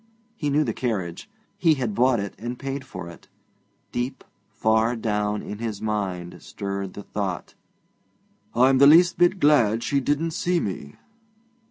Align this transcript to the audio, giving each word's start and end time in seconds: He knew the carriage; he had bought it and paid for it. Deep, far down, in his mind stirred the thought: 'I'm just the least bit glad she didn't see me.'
He 0.35 0.49
knew 0.49 0.63
the 0.63 0.73
carriage; 0.73 1.29
he 1.59 1.75
had 1.75 1.93
bought 1.93 2.19
it 2.19 2.33
and 2.39 2.57
paid 2.57 2.83
for 2.83 3.07
it. 3.07 3.27
Deep, 3.91 4.23
far 4.49 4.95
down, 4.95 5.43
in 5.43 5.59
his 5.59 5.79
mind 5.79 6.41
stirred 6.41 6.93
the 6.95 7.03
thought: 7.03 7.53
'I'm 8.55 8.79
just 8.79 8.79
the 8.79 8.87
least 8.95 9.17
bit 9.19 9.39
glad 9.39 9.83
she 9.83 9.99
didn't 9.99 10.31
see 10.31 10.59
me.' 10.59 10.95